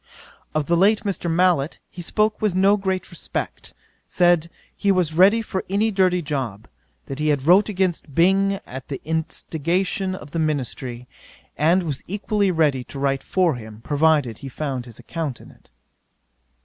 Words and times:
'Of 0.55 0.65
the 0.65 0.75
late 0.75 1.01
Mr. 1.03 1.29
Mallet 1.29 1.77
he 1.87 2.01
spoke 2.01 2.41
with 2.41 2.55
no 2.55 2.75
great 2.75 3.11
respect: 3.11 3.71
said, 4.07 4.49
he 4.75 4.91
was 4.91 5.13
ready 5.13 5.43
for 5.43 5.63
any 5.69 5.91
dirty 5.91 6.23
job: 6.23 6.67
that 7.05 7.19
he 7.19 7.27
had 7.27 7.45
wrote 7.45 7.69
against 7.69 8.15
Byng 8.15 8.53
at 8.65 8.87
the 8.87 8.99
instigation 9.05 10.15
of 10.15 10.31
the 10.31 10.39
ministry, 10.39 11.07
and 11.55 11.83
was 11.83 12.01
equally 12.07 12.49
ready 12.49 12.83
to 12.85 12.97
write 12.97 13.21
for 13.21 13.53
him, 13.57 13.79
provided 13.81 14.39
he 14.39 14.49
found 14.49 14.87
his 14.87 14.97
account 14.97 15.39
in 15.39 15.51
it. 15.51 15.69